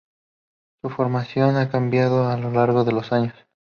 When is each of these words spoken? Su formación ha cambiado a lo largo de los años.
Su 0.81 0.89
formación 0.89 1.57
ha 1.57 1.69
cambiado 1.69 2.27
a 2.27 2.35
lo 2.35 2.49
largo 2.49 2.83
de 2.85 2.91
los 2.91 3.11
años. 3.11 3.35